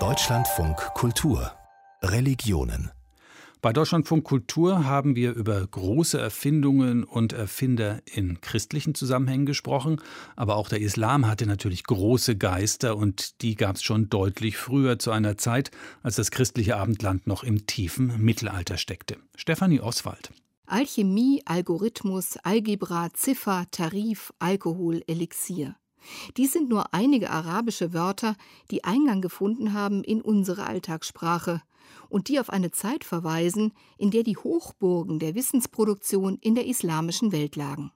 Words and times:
Deutschlandfunk 0.00 0.76
Kultur 0.94 1.52
Religionen 2.02 2.90
bei 3.62 3.72
Deutschlandfunk 3.72 4.24
Kultur 4.24 4.84
haben 4.84 5.14
wir 5.14 5.32
über 5.32 5.64
große 5.64 6.20
Erfindungen 6.20 7.04
und 7.04 7.32
Erfinder 7.32 8.02
in 8.04 8.40
christlichen 8.40 8.96
Zusammenhängen 8.96 9.46
gesprochen, 9.46 10.02
aber 10.34 10.56
auch 10.56 10.68
der 10.68 10.80
Islam 10.80 11.26
hatte 11.28 11.46
natürlich 11.46 11.84
große 11.84 12.36
Geister 12.36 12.96
und 12.96 13.40
die 13.42 13.54
gab 13.54 13.76
es 13.76 13.84
schon 13.84 14.10
deutlich 14.10 14.56
früher 14.56 14.98
zu 14.98 15.12
einer 15.12 15.38
Zeit, 15.38 15.70
als 16.02 16.16
das 16.16 16.32
christliche 16.32 16.76
Abendland 16.76 17.28
noch 17.28 17.44
im 17.44 17.64
tiefen 17.66 18.22
Mittelalter 18.22 18.76
steckte. 18.76 19.16
Stefanie 19.36 19.80
Oswald. 19.80 20.30
Alchemie, 20.66 21.42
Algorithmus, 21.44 22.36
Algebra, 22.38 23.14
Ziffer, 23.14 23.66
Tarif, 23.70 24.32
Alkohol, 24.40 25.02
Elixier. 25.06 25.76
Dies 26.36 26.52
sind 26.52 26.68
nur 26.68 26.92
einige 26.92 27.30
arabische 27.30 27.92
Wörter, 27.92 28.36
die 28.70 28.84
Eingang 28.84 29.20
gefunden 29.20 29.72
haben 29.72 30.04
in 30.04 30.20
unsere 30.20 30.66
Alltagssprache 30.66 31.62
und 32.08 32.28
die 32.28 32.40
auf 32.40 32.50
eine 32.50 32.70
Zeit 32.70 33.04
verweisen, 33.04 33.72
in 33.98 34.10
der 34.10 34.22
die 34.22 34.36
Hochburgen 34.36 35.18
der 35.18 35.34
Wissensproduktion 35.34 36.38
in 36.40 36.54
der 36.54 36.66
islamischen 36.66 37.32
Welt 37.32 37.56
lagen. 37.56 37.92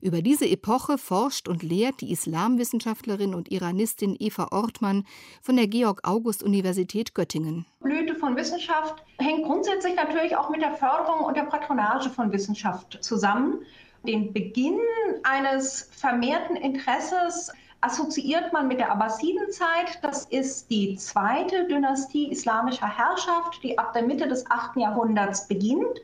Über 0.00 0.22
diese 0.22 0.48
Epoche 0.48 0.96
forscht 0.96 1.48
und 1.48 1.62
lehrt 1.62 2.00
die 2.00 2.12
Islamwissenschaftlerin 2.12 3.34
und 3.34 3.50
Iranistin 3.50 4.16
Eva 4.18 4.48
Ortmann 4.50 5.04
von 5.42 5.56
der 5.56 5.66
Georg-August-Universität 5.66 7.14
Göttingen. 7.14 7.66
Blüte 7.80 8.14
von 8.14 8.36
Wissenschaft 8.36 9.04
hängt 9.18 9.44
grundsätzlich 9.44 9.94
natürlich 9.96 10.36
auch 10.36 10.48
mit 10.48 10.62
der 10.62 10.74
Förderung 10.74 11.24
und 11.24 11.36
der 11.36 11.44
Patronage 11.44 12.08
von 12.08 12.32
Wissenschaft 12.32 12.98
zusammen. 13.02 13.62
Den 14.06 14.32
Beginn 14.32 14.80
eines 15.24 15.88
vermehrten 15.92 16.56
Interesses 16.56 17.52
assoziiert 17.82 18.52
man 18.52 18.68
mit 18.68 18.78
der 18.78 18.92
Abbasidenzeit. 18.92 19.98
Das 20.02 20.24
ist 20.26 20.70
die 20.70 20.96
zweite 20.96 21.66
Dynastie 21.66 22.30
islamischer 22.30 22.88
Herrschaft, 22.88 23.62
die 23.62 23.78
ab 23.78 23.92
der 23.92 24.02
Mitte 24.02 24.28
des 24.28 24.50
8. 24.50 24.76
Jahrhunderts 24.76 25.48
beginnt. 25.48 26.00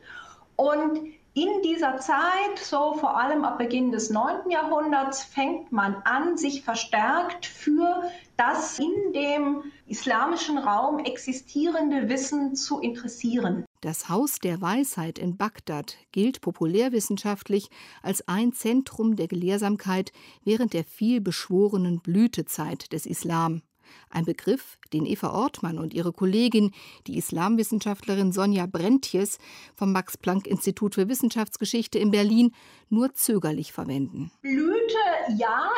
Und 0.55 0.99
in 1.33 1.61
dieser 1.61 1.97
Zeit, 1.97 2.57
so 2.57 2.93
vor 2.93 3.15
allem 3.15 3.45
ab 3.45 3.59
Beginn 3.59 3.91
des 3.91 4.09
9. 4.09 4.49
Jahrhunderts, 4.49 5.23
fängt 5.23 5.71
man 5.71 5.95
an, 6.03 6.35
sich 6.35 6.63
verstärkt 6.63 7.45
für 7.45 8.09
das 8.37 8.79
in 8.79 9.13
dem 9.13 9.63
islamischen 9.87 10.57
Raum 10.57 10.97
existierende 10.97 12.09
Wissen 12.09 12.55
zu 12.55 12.79
interessieren. 12.79 13.66
Das 13.81 14.09
Haus 14.09 14.39
der 14.39 14.59
Weisheit 14.59 15.19
in 15.19 15.37
Bagdad 15.37 15.97
gilt 16.11 16.41
populärwissenschaftlich 16.41 17.69
als 18.01 18.27
ein 18.27 18.51
Zentrum 18.51 19.15
der 19.15 19.27
Gelehrsamkeit 19.27 20.11
während 20.43 20.73
der 20.73 20.83
vielbeschworenen 20.83 21.99
Blütezeit 21.99 22.91
des 22.91 23.05
Islam. 23.05 23.61
Ein 24.09 24.25
Begriff, 24.25 24.79
den 24.93 25.05
Eva 25.05 25.31
Ortmann 25.31 25.77
und 25.77 25.93
ihre 25.93 26.11
Kollegin, 26.11 26.71
die 27.05 27.17
Islamwissenschaftlerin 27.17 28.31
Sonja 28.31 28.65
Brentjes 28.65 29.37
vom 29.75 29.91
Max-Planck-Institut 29.91 30.95
für 30.95 31.07
Wissenschaftsgeschichte 31.07 31.99
in 31.99 32.09
Berlin, 32.11 32.53
nur 32.89 33.13
zögerlich 33.13 33.73
verwenden. 33.73 34.31
Blüte, 34.41 34.97
ja, 35.37 35.69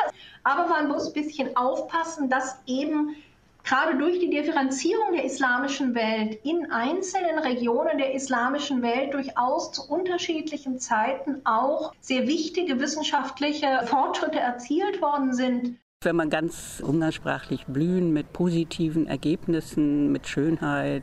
aber 0.42 0.68
man 0.68 0.88
muss 0.88 1.08
ein 1.08 1.12
bisschen 1.12 1.54
aufpassen, 1.54 2.30
dass 2.30 2.56
eben 2.66 3.14
gerade 3.64 3.98
durch 3.98 4.18
die 4.18 4.30
Differenzierung 4.30 5.12
der 5.12 5.24
islamischen 5.24 5.94
Welt 5.94 6.38
in 6.44 6.70
einzelnen 6.70 7.38
Regionen 7.38 7.98
der 7.98 8.14
islamischen 8.14 8.82
Welt 8.82 9.14
durchaus 9.14 9.72
zu 9.72 9.82
unterschiedlichen 9.88 10.78
Zeiten 10.78 11.40
auch 11.44 11.92
sehr 12.00 12.26
wichtige 12.26 12.80
wissenschaftliche 12.80 13.86
Fortschritte 13.86 14.40
erzielt 14.40 15.00
worden 15.00 15.32
sind. 15.32 15.76
Wenn 16.02 16.16
man 16.16 16.30
ganz 16.30 16.82
umgangssprachlich 16.82 17.66
blühen 17.66 18.14
mit 18.14 18.32
positiven 18.32 19.06
Ergebnissen, 19.06 20.10
mit 20.10 20.26
Schönheit, 20.26 21.02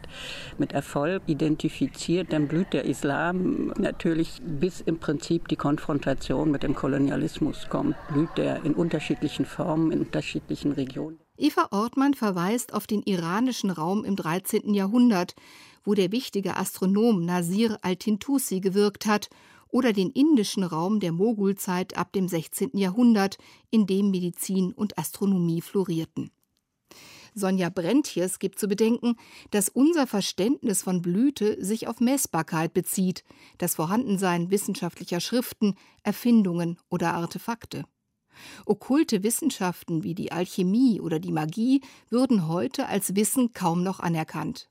mit 0.57 0.73
Erfolg 0.73 1.21
identifiziert, 1.27 2.33
dann 2.33 2.47
blüht 2.47 2.73
der 2.73 2.85
Islam 2.85 3.73
natürlich 3.77 4.41
bis 4.43 4.81
im 4.81 4.97
Prinzip 4.97 5.49
die 5.49 5.55
Konfrontation 5.55 6.49
mit 6.49 6.63
dem 6.63 6.73
Kolonialismus 6.73 7.69
kommt, 7.69 7.95
blüht 8.07 8.35
der 8.37 8.65
in 8.65 8.73
unterschiedlichen 8.73 9.45
Formen, 9.45 9.91
in 9.91 9.99
unterschiedlichen 9.99 10.71
Regionen. 10.71 11.19
Eva 11.37 11.67
Ortmann 11.69 12.15
verweist 12.15 12.73
auf 12.73 12.87
den 12.87 13.03
iranischen 13.03 13.69
Raum 13.69 14.03
im 14.03 14.15
13. 14.15 14.73
Jahrhundert, 14.73 15.35
wo 15.83 15.93
der 15.93 16.11
wichtige 16.11 16.57
Astronom 16.57 17.23
Nasir 17.25 17.77
al-Tintusi 17.83 18.59
gewirkt 18.59 19.05
hat 19.05 19.29
oder 19.69 19.93
den 19.93 20.09
indischen 20.09 20.63
Raum 20.63 20.99
der 20.99 21.11
Mogulzeit 21.11 21.95
ab 21.95 22.11
dem 22.11 22.27
16. 22.27 22.71
Jahrhundert, 22.73 23.37
in 23.69 23.85
dem 23.85 24.09
Medizin 24.09 24.73
und 24.73 24.97
Astronomie 24.97 25.61
florierten. 25.61 26.31
Sonja 27.35 27.69
Brentjes 27.69 28.39
gibt 28.39 28.57
zu 28.57 28.67
bedenken, 28.67 29.15
dass 29.51 29.69
unser 29.69 30.07
Verständnis 30.07 30.81
von 30.81 31.03
Blüte 31.03 31.63
sich 31.63 31.87
auf 31.87 31.99
Messbarkeit 31.99 32.73
bezieht, 32.73 33.23
das 33.59 33.75
Vorhandensein 33.75 34.49
wissenschaftlicher 34.49 35.19
Schriften, 35.19 35.75
Erfindungen 36.01 36.79
oder 36.89 37.13
Artefakte. 37.13 37.85
Okkulte 38.65 39.23
Wissenschaften 39.23 40.03
wie 40.03 40.15
die 40.15 40.31
Alchemie 40.31 41.01
oder 41.01 41.19
die 41.19 41.31
Magie 41.31 41.81
würden 42.09 42.47
heute 42.47 42.87
als 42.87 43.15
Wissen 43.15 43.53
kaum 43.53 43.83
noch 43.83 43.99
anerkannt. 43.99 44.67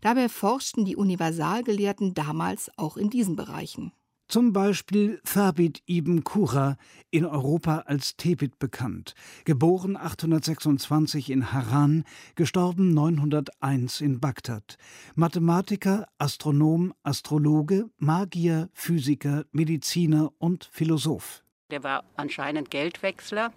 Dabei 0.00 0.28
forschten 0.28 0.84
die 0.84 0.96
Universalgelehrten 0.96 2.14
damals 2.14 2.70
auch 2.76 2.96
in 2.96 3.10
diesen 3.10 3.36
Bereichen. 3.36 3.92
Zum 4.28 4.52
Beispiel 4.52 5.20
Thabit 5.24 5.84
ibn 5.88 6.24
Qura, 6.24 6.76
in 7.12 7.24
Europa 7.24 7.84
als 7.86 8.16
Tebit 8.16 8.58
bekannt, 8.58 9.14
geboren 9.44 9.96
826 9.96 11.30
in 11.30 11.52
Haran, 11.52 12.02
gestorben 12.34 12.92
901 12.92 14.00
in 14.00 14.18
Bagdad. 14.18 14.78
Mathematiker, 15.14 16.08
Astronom, 16.18 16.92
Astrologe, 17.04 17.88
Magier, 17.98 18.68
Physiker, 18.72 19.44
Mediziner 19.52 20.32
und 20.38 20.68
Philosoph. 20.72 21.44
Der 21.70 21.82
war 21.82 22.04
anscheinend 22.14 22.70
Geldwechsler. 22.70 23.52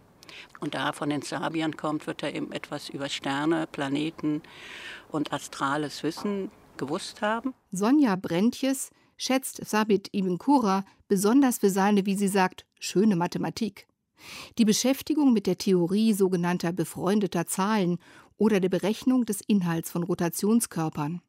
Und 0.60 0.74
da 0.74 0.88
er 0.88 0.94
von 0.94 1.10
den 1.10 1.22
Sabiern 1.22 1.78
kommt, 1.78 2.08
wird 2.08 2.24
er 2.24 2.34
eben 2.34 2.52
etwas 2.52 2.90
über 2.90 3.10
Sterne, 3.10 3.68
Planeten 3.68 4.42
und 5.10 5.34
astrales 5.34 6.04
Wissen 6.04 6.52
gewusst 6.78 7.22
haben. 7.22 7.54
Sonja 7.72 8.16
Brentjes 8.16 8.92
schätzt 9.18 9.64
Sabit 9.66 10.14
ibn 10.14 10.38
Qura 10.38 10.86
besonders 11.08 11.60
für 11.60 11.70
seine, 11.70 12.06
wie 12.06 12.16
sie 12.16 12.28
sagt, 12.28 12.66
schöne 12.80 13.16
Mathematik. 13.16 13.88
Die 14.58 14.66
Beschäftigung 14.66 15.34
mit 15.34 15.48
der 15.48 15.58
Theorie 15.58 16.14
sogenannter 16.14 16.74
befreundeter 16.74 17.46
Zahlen 17.46 18.00
oder 18.38 18.60
der 18.60 18.70
Berechnung 18.70 19.26
des 19.26 19.42
Inhalts 19.42 19.92
von 19.92 20.04
Rotationskörpern. 20.04 21.22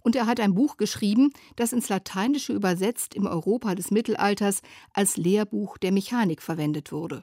Und 0.00 0.16
er 0.16 0.26
hat 0.26 0.40
ein 0.40 0.54
Buch 0.54 0.76
geschrieben, 0.76 1.32
das 1.56 1.72
ins 1.72 1.88
Lateinische 1.88 2.52
übersetzt 2.52 3.14
im 3.14 3.26
Europa 3.26 3.74
des 3.74 3.90
Mittelalters 3.90 4.60
als 4.92 5.16
Lehrbuch 5.16 5.78
der 5.78 5.92
Mechanik 5.92 6.42
verwendet 6.42 6.92
wurde. 6.92 7.22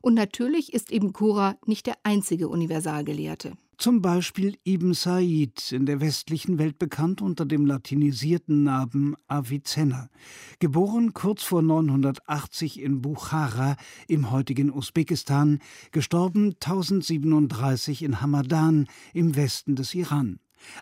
Und 0.00 0.14
natürlich 0.14 0.72
ist 0.72 0.92
Ibn 0.92 1.12
Qura 1.12 1.56
nicht 1.66 1.86
der 1.86 1.96
einzige 2.02 2.48
Universalgelehrte. 2.48 3.56
Zum 3.78 4.00
Beispiel 4.00 4.58
Ibn 4.64 4.94
Said, 4.94 5.72
in 5.72 5.86
der 5.86 6.00
westlichen 6.00 6.58
Welt 6.58 6.78
bekannt 6.78 7.20
unter 7.20 7.44
dem 7.44 7.66
latinisierten 7.66 8.62
Namen 8.62 9.16
Avicenna. 9.26 10.08
Geboren 10.60 11.14
kurz 11.14 11.42
vor 11.42 11.62
980 11.62 12.80
in 12.80 13.02
Bukhara 13.02 13.76
im 14.06 14.30
heutigen 14.30 14.70
Usbekistan, 14.70 15.58
gestorben 15.90 16.54
1037 16.60 18.04
in 18.04 18.20
Hamadan 18.20 18.86
im 19.14 19.34
Westen 19.34 19.74
des 19.74 19.94
Iran. 19.94 20.38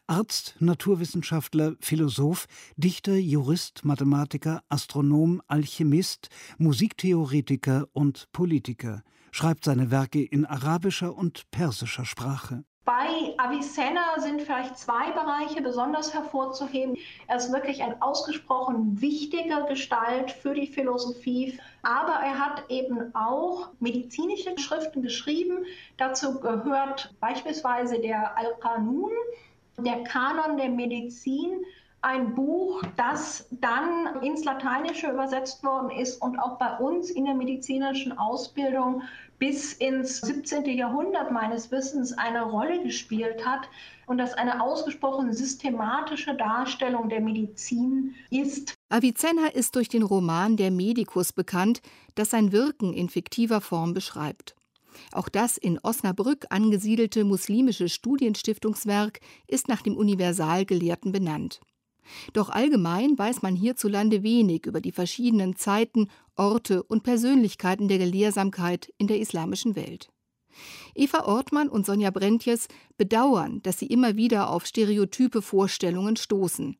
Arzt, 0.06 0.56
Naturwissenschaftler, 0.58 1.74
Philosoph, 1.80 2.46
Dichter, 2.76 3.16
Jurist, 3.16 3.84
Mathematiker, 3.84 4.62
Astronom, 4.68 5.42
Alchemist, 5.46 6.28
Musiktheoretiker 6.58 7.86
und 7.92 8.28
Politiker, 8.32 9.02
schreibt 9.32 9.64
seine 9.64 9.90
Werke 9.90 10.22
in 10.22 10.46
arabischer 10.46 11.16
und 11.16 11.50
persischer 11.50 12.04
Sprache. 12.04 12.64
Bei 12.84 13.34
Avicenna 13.38 14.18
sind 14.18 14.42
vielleicht 14.42 14.76
zwei 14.76 15.12
Bereiche 15.12 15.62
besonders 15.62 16.12
hervorzuheben. 16.12 16.96
Er 17.28 17.36
ist 17.36 17.52
wirklich 17.52 17.82
ein 17.84 18.02
ausgesprochen 18.02 19.00
wichtiger 19.00 19.62
Gestalt 19.66 20.32
für 20.32 20.54
die 20.54 20.66
Philosophie, 20.66 21.58
aber 21.82 22.14
er 22.14 22.38
hat 22.38 22.68
eben 22.68 23.14
auch 23.14 23.70
medizinische 23.78 24.58
Schriften 24.58 25.02
geschrieben. 25.02 25.66
Dazu 25.98 26.40
gehört 26.40 27.14
beispielsweise 27.20 28.00
der 28.00 28.36
Al-Qanun, 28.36 29.12
der 29.78 30.04
Kanon 30.04 30.56
der 30.56 30.68
Medizin, 30.68 31.64
ein 32.02 32.34
Buch, 32.34 32.82
das 32.96 33.46
dann 33.50 34.22
ins 34.22 34.44
Lateinische 34.44 35.10
übersetzt 35.10 35.62
worden 35.62 35.90
ist 35.90 36.20
und 36.22 36.38
auch 36.38 36.58
bei 36.58 36.78
uns 36.78 37.10
in 37.10 37.26
der 37.26 37.34
medizinischen 37.34 38.16
Ausbildung 38.16 39.02
bis 39.38 39.74
ins 39.74 40.20
17. 40.20 40.64
Jahrhundert 40.66 41.30
meines 41.30 41.70
Wissens 41.70 42.12
eine 42.12 42.42
Rolle 42.42 42.82
gespielt 42.82 43.44
hat 43.44 43.68
und 44.06 44.18
das 44.18 44.34
eine 44.34 44.62
ausgesprochen 44.62 45.32
systematische 45.32 46.34
Darstellung 46.34 47.08
der 47.08 47.20
Medizin 47.20 48.14
ist. 48.30 48.74
Avicenna 48.88 49.48
ist 49.48 49.76
durch 49.76 49.88
den 49.88 50.02
Roman 50.02 50.56
Der 50.56 50.70
Medikus 50.70 51.32
bekannt, 51.32 51.80
das 52.14 52.30
sein 52.30 52.52
Wirken 52.52 52.92
in 52.92 53.08
fiktiver 53.08 53.60
Form 53.60 53.94
beschreibt. 53.94 54.54
Auch 55.12 55.28
das 55.28 55.56
in 55.56 55.78
Osnabrück 55.78 56.46
angesiedelte 56.50 57.24
muslimische 57.24 57.88
Studienstiftungswerk 57.88 59.20
ist 59.46 59.68
nach 59.68 59.82
dem 59.82 59.96
Universalgelehrten 59.96 61.12
benannt. 61.12 61.60
Doch 62.32 62.50
allgemein 62.50 63.18
weiß 63.18 63.42
man 63.42 63.56
hierzulande 63.56 64.22
wenig 64.22 64.66
über 64.66 64.80
die 64.80 64.92
verschiedenen 64.92 65.56
Zeiten, 65.56 66.08
Orte 66.36 66.82
und 66.82 67.02
Persönlichkeiten 67.02 67.88
der 67.88 67.98
Gelehrsamkeit 67.98 68.92
in 68.98 69.06
der 69.06 69.20
islamischen 69.20 69.76
Welt. 69.76 70.10
Eva 70.94 71.24
Ortmann 71.24 71.68
und 71.68 71.86
Sonja 71.86 72.10
Brentjes 72.10 72.68
bedauern, 72.96 73.62
dass 73.62 73.78
sie 73.78 73.86
immer 73.86 74.16
wieder 74.16 74.50
auf 74.50 74.66
stereotype 74.66 75.42
Vorstellungen 75.42 76.16
stoßen. 76.16 76.76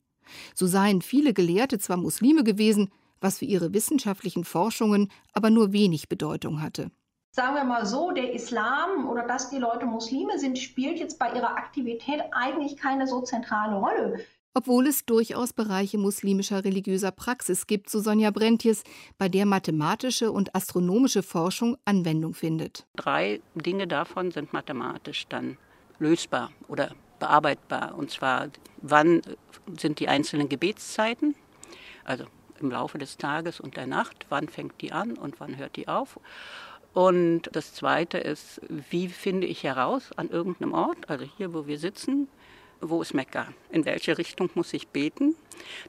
So 0.53 0.67
seien 0.67 1.01
viele 1.01 1.33
Gelehrte 1.33 1.79
zwar 1.79 1.97
Muslime 1.97 2.43
gewesen, 2.43 2.89
was 3.19 3.37
für 3.37 3.45
ihre 3.45 3.73
wissenschaftlichen 3.73 4.43
Forschungen 4.43 5.09
aber 5.33 5.49
nur 5.49 5.71
wenig 5.71 6.09
Bedeutung 6.09 6.61
hatte. 6.61 6.91
Sagen 7.33 7.55
wir 7.55 7.63
mal 7.63 7.85
so, 7.85 8.11
der 8.11 8.33
Islam 8.33 9.09
oder 9.09 9.23
dass 9.23 9.49
die 9.49 9.57
Leute 9.57 9.85
Muslime 9.85 10.37
sind, 10.37 10.59
spielt 10.59 10.99
jetzt 10.99 11.17
bei 11.17 11.31
ihrer 11.31 11.55
Aktivität 11.55 12.21
eigentlich 12.33 12.75
keine 12.75 13.07
so 13.07 13.21
zentrale 13.21 13.77
Rolle. 13.77 14.19
Obwohl 14.53 14.85
es 14.85 15.05
durchaus 15.05 15.53
Bereiche 15.53 15.97
muslimischer 15.97 16.65
religiöser 16.65 17.11
Praxis 17.11 17.67
gibt, 17.67 17.89
so 17.89 18.01
Sonja 18.01 18.31
Brentjes, 18.31 18.83
bei 19.17 19.29
der 19.29 19.45
mathematische 19.45 20.29
und 20.29 20.53
astronomische 20.53 21.23
Forschung 21.23 21.77
Anwendung 21.85 22.33
findet. 22.33 22.85
Drei 22.97 23.39
Dinge 23.55 23.87
davon 23.87 24.31
sind 24.31 24.51
mathematisch 24.51 25.25
dann 25.29 25.57
lösbar 25.99 26.51
oder 26.67 26.91
bearbeitbar. 27.19 27.95
Und 27.95 28.11
zwar, 28.11 28.49
wann 28.81 29.21
sind 29.79 30.01
die 30.01 30.09
einzelnen 30.09 30.49
Gebetszeiten, 30.49 31.35
also 32.03 32.25
im 32.59 32.71
Laufe 32.71 32.97
des 32.97 33.15
Tages 33.15 33.61
und 33.61 33.77
der 33.77 33.87
Nacht, 33.87 34.25
wann 34.27 34.49
fängt 34.49 34.81
die 34.81 34.91
an 34.91 35.13
und 35.13 35.39
wann 35.39 35.55
hört 35.55 35.77
die 35.77 35.87
auf. 35.87 36.19
Und 36.93 37.49
das 37.53 37.73
Zweite 37.73 38.17
ist, 38.17 38.61
wie 38.69 39.07
finde 39.07 39.47
ich 39.47 39.63
heraus 39.63 40.11
an 40.17 40.29
irgendeinem 40.29 40.73
Ort, 40.73 41.09
also 41.09 41.25
hier, 41.37 41.53
wo 41.53 41.65
wir 41.67 41.79
sitzen, 41.79 42.27
wo 42.81 43.01
ist 43.01 43.13
Mekka? 43.13 43.47
In 43.69 43.85
welche 43.85 44.17
Richtung 44.17 44.49
muss 44.55 44.73
ich 44.73 44.87
beten? 44.87 45.35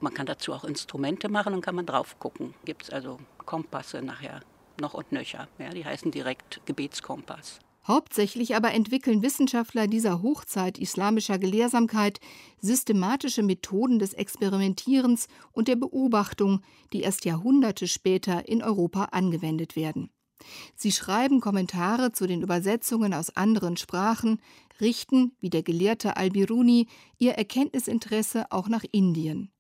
Man 0.01 0.15
kann 0.15 0.27
dazu 0.27 0.53
auch 0.53 0.65
Instrumente 0.65 1.29
machen 1.29 1.55
und 1.55 1.63
kann 1.63 1.75
man 1.75 1.87
drauf 1.87 2.19
gucken. 2.19 2.55
Gibt 2.65 2.85
es 2.85 2.91
also 2.91 3.19
Kompasse 3.47 4.03
nachher 4.03 4.41
noch 4.81 4.95
und 4.95 5.11
nöcher. 5.11 5.49
Ja, 5.59 5.71
die 5.71 5.85
heißen 5.85 6.11
direkt 6.11 6.61
Gebetskompass. 6.67 7.61
Hauptsächlich 7.87 8.55
aber 8.55 8.73
entwickeln 8.73 9.23
Wissenschaftler 9.23 9.89
dieser 9.89 10.23
Hochzeit 10.23 10.79
islamischer 10.79 11.39
Gelehrsamkeit 11.39 12.21
systematische 12.61 13.43
Methoden 13.43 13.99
des 13.99 14.13
Experimentierens 14.13 15.27
und 15.51 15.67
der 15.67 15.75
Beobachtung, 15.77 16.61
die 16.93 17.01
erst 17.01 17.25
Jahrhunderte 17.25 17.89
später 17.89 18.49
in 18.49 18.63
Europa 18.63 19.07
angewendet 19.07 19.75
werden. 19.75 20.11
Sie 20.75 20.93
schreiben 20.93 21.41
Kommentare 21.41 22.13
zu 22.13 22.27
den 22.27 22.43
Übersetzungen 22.43 23.15
aus 23.15 23.37
anderen 23.37 23.77
Sprachen, 23.77 24.41
richten, 24.81 25.37
wie 25.41 25.51
der 25.51 25.63
Gelehrte 25.63 26.17
Al-Biruni, 26.17 26.89
ihr 27.19 27.33
Erkenntnisinteresse 27.33 28.47
auch 28.51 28.69
nach 28.69 28.85
Indien. 28.91 29.51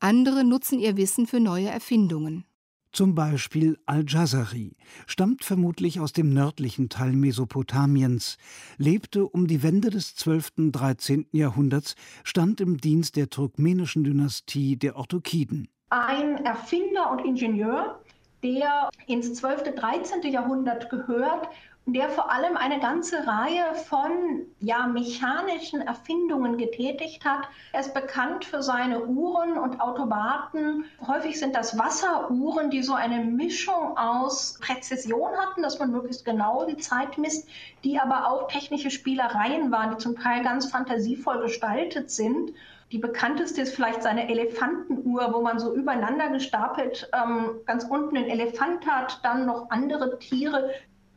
Andere 0.00 0.44
nutzen 0.44 0.78
ihr 0.78 0.96
Wissen 0.96 1.26
für 1.26 1.40
neue 1.40 1.68
Erfindungen. 1.68 2.44
Zum 2.92 3.14
Beispiel 3.14 3.78
Al-Jazari, 3.86 4.76
stammt 5.06 5.44
vermutlich 5.44 6.00
aus 6.00 6.12
dem 6.12 6.32
nördlichen 6.32 6.88
Teil 6.88 7.12
Mesopotamiens, 7.12 8.36
lebte 8.78 9.28
um 9.28 9.46
die 9.46 9.62
Wende 9.62 9.90
des 9.90 10.16
12. 10.16 10.50
und 10.58 10.72
13. 10.72 11.26
Jahrhunderts, 11.30 11.94
stand 12.24 12.60
im 12.60 12.78
Dienst 12.78 13.14
der 13.14 13.30
turkmenischen 13.30 14.02
Dynastie 14.02 14.76
der 14.76 14.96
Orthokiden. 14.96 15.68
Ein 15.90 16.44
Erfinder 16.44 17.12
und 17.12 17.20
Ingenieur, 17.20 18.02
der 18.42 18.90
ins 19.06 19.34
12., 19.34 19.74
13. 19.74 20.22
Jahrhundert 20.22 20.90
gehört 20.90 21.48
der 21.86 22.08
vor 22.08 22.30
allem 22.30 22.56
eine 22.56 22.78
ganze 22.78 23.26
Reihe 23.26 23.74
von 23.74 24.46
ja, 24.60 24.86
mechanischen 24.86 25.80
Erfindungen 25.80 26.58
getätigt 26.58 27.24
hat. 27.24 27.48
Er 27.72 27.80
ist 27.80 27.94
bekannt 27.94 28.44
für 28.44 28.62
seine 28.62 29.04
Uhren 29.04 29.58
und 29.58 29.80
Automaten. 29.80 30.84
Häufig 31.06 31.38
sind 31.38 31.54
das 31.54 31.78
Wasseruhren, 31.78 32.70
die 32.70 32.82
so 32.82 32.94
eine 32.94 33.24
Mischung 33.24 33.96
aus 33.96 34.58
Präzision 34.60 35.30
hatten, 35.36 35.62
dass 35.62 35.78
man 35.78 35.90
möglichst 35.90 36.24
genau 36.24 36.64
die 36.66 36.76
Zeit 36.76 37.18
misst, 37.18 37.48
die 37.82 37.98
aber 37.98 38.28
auch 38.28 38.48
technische 38.48 38.90
Spielereien 38.90 39.72
waren, 39.72 39.92
die 39.92 39.98
zum 39.98 40.16
Teil 40.16 40.44
ganz 40.44 40.70
fantasievoll 40.70 41.40
gestaltet 41.40 42.10
sind. 42.10 42.52
Die 42.92 42.98
bekannteste 42.98 43.62
ist 43.62 43.74
vielleicht 43.74 44.02
seine 44.02 44.28
Elefantenuhr, 44.28 45.32
wo 45.32 45.42
man 45.42 45.58
so 45.58 45.74
übereinander 45.74 46.28
gestapelt 46.30 47.08
ähm, 47.12 47.60
ganz 47.66 47.84
unten 47.84 48.16
einen 48.16 48.28
Elefant 48.28 48.84
hat, 48.86 49.20
dann 49.22 49.46
noch 49.46 49.70
andere 49.70 50.18
Tiere, 50.18 50.70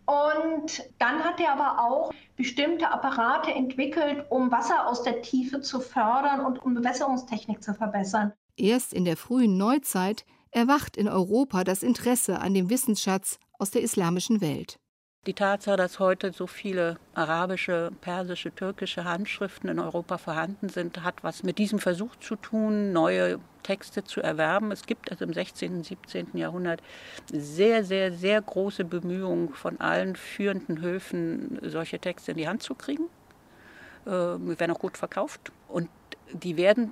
und 0.06 0.84
dann 1.00 1.24
hat 1.24 1.40
er 1.40 1.54
aber 1.54 1.80
auch 1.80 2.12
bestimmte 2.36 2.90
Apparate 2.90 3.52
entwickelt, 3.52 4.26
um 4.30 4.52
Wasser 4.52 4.88
aus 4.88 5.04
der 5.04 5.22
Tiefe 5.22 5.62
zu 5.62 5.80
fördern 5.80 6.46
und 6.46 6.62
um 6.62 6.74
Bewässerungstechnik 6.74 7.64
zu 7.64 7.74
verbessern. 7.74 8.34
Erst 8.58 8.94
in 8.94 9.06
der 9.06 9.18
frühen 9.18 9.58
Neuzeit 9.58 10.26
erwacht 10.52 10.98
in 10.98 11.08
Europa 11.08 11.64
das 11.64 11.84
Interesse 11.84 12.40
an 12.40 12.54
dem 12.54 12.70
Wissensschatz 12.70 13.40
aus 13.58 13.72
der 13.72 13.82
islamischen 13.82 14.42
Welt. 14.42 14.80
Die 15.26 15.34
Tatsache, 15.34 15.78
dass 15.78 16.00
heute 16.00 16.34
so 16.34 16.48
viele 16.48 16.98
arabische, 17.14 17.92
persische, 18.02 18.54
türkische 18.54 19.06
Handschriften 19.06 19.70
in 19.70 19.80
Europa 19.80 20.18
vorhanden 20.18 20.68
sind, 20.68 21.02
hat 21.02 21.24
was 21.24 21.44
mit 21.44 21.60
diesem 21.60 21.80
Versuch 21.80 22.18
zu 22.18 22.36
tun, 22.36 22.92
neue 22.92 23.40
Texte 23.64 24.04
zu 24.04 24.20
erwerben. 24.20 24.72
Es 24.74 24.86
gibt 24.86 25.10
also 25.12 25.24
im 25.24 25.32
16. 25.32 25.76
und 25.78 25.86
17. 25.86 26.28
Jahrhundert 26.34 26.84
sehr, 27.32 27.86
sehr, 27.86 28.12
sehr 28.12 28.42
große 28.42 28.84
Bemühungen 28.84 29.54
von 29.54 29.80
allen 29.80 30.18
führenden 30.18 30.82
Höfen, 30.82 31.58
solche 31.62 32.00
Texte 32.00 32.32
in 32.32 32.38
die 32.38 32.50
Hand 32.50 32.62
zu 32.62 32.76
kriegen. 32.76 33.06
Äh, 34.06 34.10
werden 34.10 34.72
auch 34.72 34.80
gut 34.80 34.98
verkauft 34.98 35.54
und 35.70 35.90
die 36.34 36.58
werden 36.58 36.92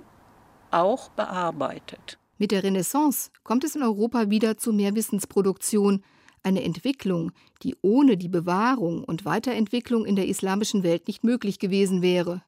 auch 0.72 1.10
bearbeitet. 1.10 2.18
Mit 2.38 2.51
der 2.51 2.63
Renaissance 2.63 3.30
kommt 3.44 3.66
es 3.66 3.75
in 3.75 3.84
Europa 3.84 4.30
wieder 4.30 4.56
zu 4.56 4.72
mehr 4.72 4.95
Wissensproduktion, 4.95 6.01
eine 6.43 6.63
Entwicklung, 6.63 7.31
die 7.63 7.75
ohne 7.81 8.17
die 8.17 8.29
Bewahrung 8.29 9.03
und 9.03 9.25
Weiterentwicklung 9.25 10.05
in 10.05 10.15
der 10.15 10.27
islamischen 10.27 10.83
Welt 10.83 11.07
nicht 11.07 11.23
möglich 11.23 11.59
gewesen 11.59 12.01
wäre. 12.01 12.43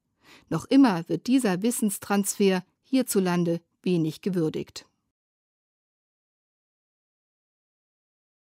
Noch 0.49 0.65
immer 0.65 1.07
wird 1.07 1.27
dieser 1.27 1.61
Wissenstransfer 1.61 2.63
hierzulande 2.83 3.61
wenig 3.81 4.21
gewürdigt. 4.21 4.85